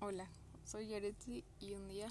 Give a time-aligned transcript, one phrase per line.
[0.00, 0.28] Hola,
[0.64, 2.06] soy Yaretsi y un día,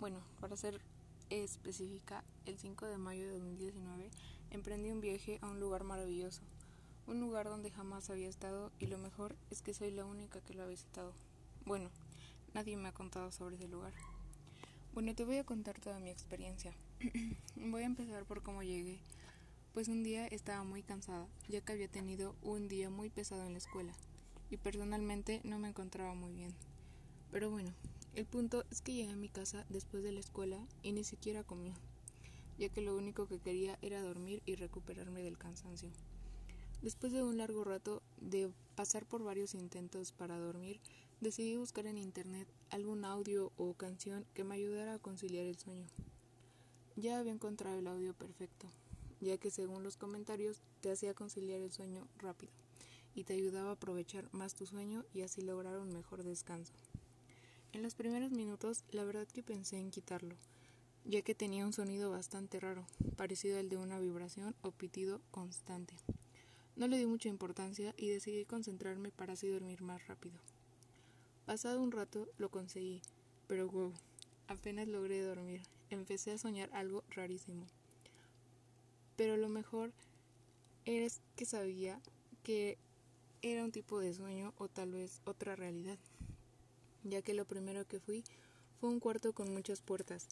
[0.00, 0.80] bueno, para ser
[1.28, 4.08] específica, el 5 de mayo de 2019
[4.50, 6.40] emprendí un viaje a un lugar maravilloso,
[7.06, 10.54] un lugar donde jamás había estado y lo mejor es que soy la única que
[10.54, 11.12] lo ha visitado.
[11.66, 11.90] Bueno,
[12.54, 13.92] nadie me ha contado sobre ese lugar.
[14.94, 16.74] Bueno, te voy a contar toda mi experiencia.
[17.56, 19.00] voy a empezar por cómo llegué,
[19.74, 23.52] pues un día estaba muy cansada, ya que había tenido un día muy pesado en
[23.52, 23.92] la escuela
[24.48, 26.54] y personalmente no me encontraba muy bien.
[27.30, 27.72] Pero bueno,
[28.14, 31.44] el punto es que llegué a mi casa después de la escuela y ni siquiera
[31.44, 31.74] comí,
[32.58, 35.90] ya que lo único que quería era dormir y recuperarme del cansancio.
[36.82, 40.80] Después de un largo rato de pasar por varios intentos para dormir,
[41.20, 45.86] decidí buscar en internet algún audio o canción que me ayudara a conciliar el sueño.
[46.96, 48.68] Ya había encontrado el audio perfecto,
[49.20, 52.52] ya que según los comentarios te hacía conciliar el sueño rápido
[53.14, 56.72] y te ayudaba a aprovechar más tu sueño y así lograr un mejor descanso.
[57.78, 60.34] En los primeros minutos, la verdad que pensé en quitarlo,
[61.04, 62.84] ya que tenía un sonido bastante raro,
[63.16, 65.94] parecido al de una vibración o pitido constante.
[66.74, 70.34] No le di mucha importancia y decidí concentrarme para así dormir más rápido.
[71.46, 73.00] Pasado un rato lo conseguí,
[73.46, 73.92] pero wow,
[74.48, 75.62] apenas logré dormir.
[75.88, 77.64] Empecé a soñar algo rarísimo.
[79.14, 79.92] Pero lo mejor
[80.84, 82.00] es que sabía
[82.42, 82.76] que
[83.40, 86.00] era un tipo de sueño o tal vez otra realidad,
[87.04, 88.24] ya que lo primero que fui
[88.80, 90.28] fue un cuarto con muchas puertas.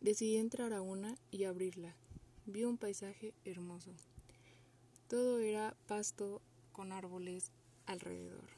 [0.00, 1.94] Decidí entrar a una y abrirla.
[2.46, 3.92] Vi un paisaje hermoso.
[5.08, 7.50] Todo era pasto con árboles
[7.86, 8.48] alrededor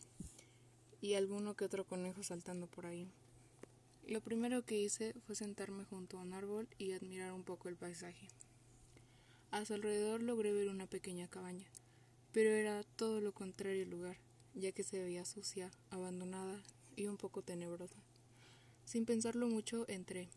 [1.01, 3.09] y alguno que otro conejo saltando por ahí.
[4.07, 7.77] Lo primero que hice fue sentarme junto a un árbol y admirar un poco el
[7.77, 8.29] paisaje.
[9.51, 11.67] A su alrededor logré ver una pequeña cabaña
[12.37, 14.19] pero era todo lo contrario el lugar,
[14.53, 16.63] ya que se veía sucia, abandonada
[16.97, 18.03] y un poco tenebrosa.
[18.85, 20.29] Sin pensarlo mucho entré.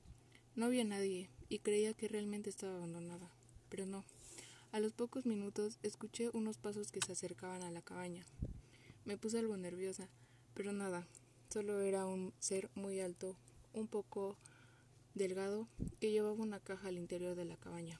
[0.55, 3.31] No había nadie y creía que realmente estaba abandonada,
[3.69, 4.03] pero no.
[4.71, 8.25] A los pocos minutos escuché unos pasos que se acercaban a la cabaña.
[9.05, 10.09] Me puse algo nerviosa,
[10.53, 11.07] pero nada,
[11.49, 13.35] solo era un ser muy alto,
[13.73, 14.37] un poco
[15.15, 15.67] delgado,
[15.99, 17.99] que llevaba una caja al interior de la cabaña.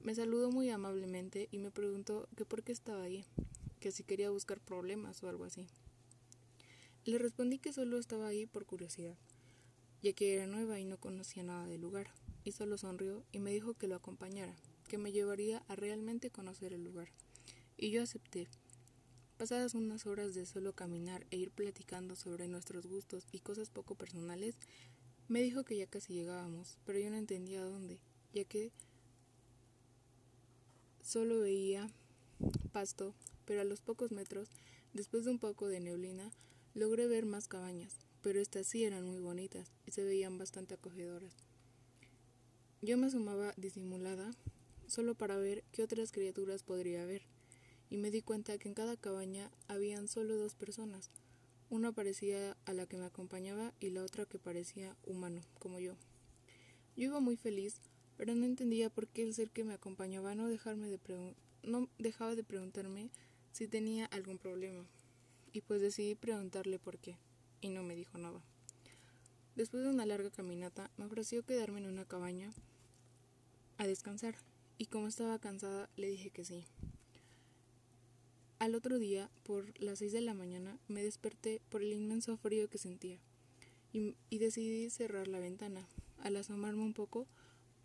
[0.00, 3.24] Me saludó muy amablemente y me preguntó que por qué estaba ahí,
[3.80, 5.66] que si quería buscar problemas o algo así.
[7.04, 9.16] Le respondí que solo estaba ahí por curiosidad,
[10.02, 12.10] ya que era nueva y no conocía nada del lugar,
[12.44, 14.54] y solo sonrió y me dijo que lo acompañara,
[14.88, 17.08] que me llevaría a realmente conocer el lugar.
[17.76, 18.48] Y yo acepté.
[19.36, 23.94] Pasadas unas horas de solo caminar e ir platicando sobre nuestros gustos y cosas poco
[23.94, 24.56] personales,
[25.28, 28.00] me dijo que ya casi llegábamos, pero yo no entendía dónde,
[28.32, 28.72] ya que
[31.08, 31.88] Solo veía
[32.70, 33.14] pasto,
[33.46, 34.50] pero a los pocos metros,
[34.92, 36.30] después de un poco de neblina,
[36.74, 41.34] logré ver más cabañas, pero estas sí eran muy bonitas y se veían bastante acogedoras.
[42.82, 44.30] Yo me asomaba disimulada,
[44.86, 47.22] solo para ver qué otras criaturas podría haber,
[47.90, 51.10] y me di cuenta que en cada cabaña habían solo dos personas.
[51.70, 55.94] Una parecía a la que me acompañaba y la otra que parecía humano, como yo.
[56.96, 57.80] Yo iba muy feliz
[58.18, 63.10] pero no entendía por qué el ser que me acompañaba no, dejaba de preguntarme
[63.52, 64.84] si tenía algún problema,
[65.52, 67.16] y pues decidí preguntarle por qué,
[67.60, 68.42] y no me dijo nada.
[69.56, 72.52] Después de una larga caminata, me ofreció quedarme en una cabaña
[73.76, 74.36] a descansar,
[74.76, 76.64] y como estaba cansada, le dije que sí.
[78.58, 82.68] Al otro día, por las seis de la mañana, me desperté por el inmenso frío
[82.68, 83.18] que sentía,
[83.92, 85.88] y, y decidí cerrar la ventana.
[86.18, 87.26] Al asomarme un poco,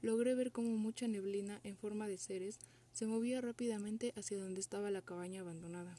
[0.02, 2.60] logré ver cómo mucha neblina en forma de seres
[2.92, 5.98] se movía rápidamente hacia donde estaba la cabaña abandonada.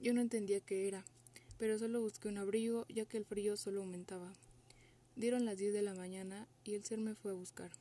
[0.00, 1.04] Yo no entendía qué era,
[1.58, 4.32] pero solo busqué un abrigo ya que el frío solo aumentaba.
[5.16, 7.72] Dieron las diez de la mañana y el ser me fue a buscar.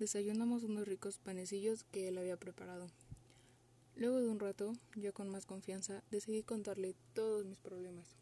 [0.00, 2.88] Desayunamos unos ricos panecillos que él había preparado.
[3.94, 8.16] Luego de un rato, ya con más confianza, decidí contarle todos mis problemas,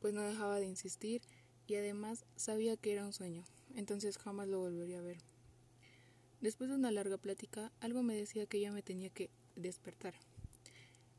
[0.00, 1.22] pues no dejaba de insistir
[1.66, 3.44] y además sabía que era un sueño,
[3.74, 5.18] entonces jamás lo volvería a ver.
[6.42, 10.14] Después de una larga plática, algo me decía que ya me tenía que despertar.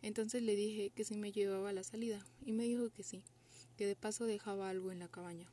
[0.01, 3.23] Entonces le dije que si me llevaba a la salida, y me dijo que sí,
[3.77, 5.49] que de paso dejaba algo en la cabaña.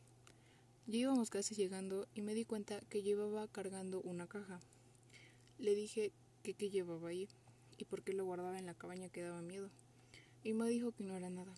[0.87, 4.61] Ya íbamos casi llegando y me di cuenta que llevaba cargando una caja.
[5.59, 6.13] Le dije
[6.43, 7.29] que qué llevaba ahí
[7.79, 9.71] y por qué lo guardaba en la cabaña que daba miedo.
[10.43, 11.55] Y me dijo que no era nada,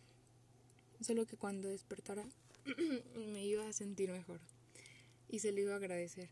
[1.00, 2.24] solo que cuando despertara
[3.32, 4.40] me iba a sentir mejor
[5.28, 6.30] y se lo iba a agradecer.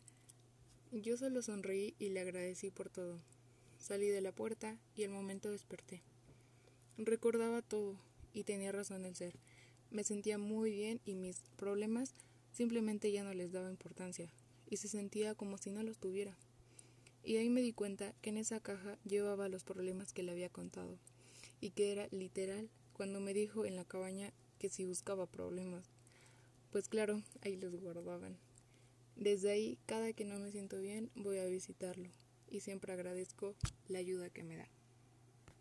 [0.93, 3.21] Yo solo sonreí y le agradecí por todo.
[3.79, 6.03] Salí de la puerta y al momento desperté.
[6.97, 7.97] Recordaba todo
[8.33, 9.35] y tenía razón el ser.
[9.91, 12.15] me sentía muy bien y mis problemas
[12.53, 14.31] simplemente ya no les daba importancia
[14.71, 16.37] y se sentía como si no los tuviera.
[17.25, 20.51] Y ahí me di cuenta que en esa caja llevaba los problemas que le había
[20.51, 20.99] contado
[21.61, 25.85] y que era literal cuando me dijo en la cabaña que si buscaba problemas.
[26.71, 28.37] Pues claro, ahí los guardaban.
[29.17, 32.11] Desde ahí, cada que no me siento bien, voy a visitarlo
[32.49, 33.55] y siempre agradezco
[33.89, 34.74] la ayuda que me da.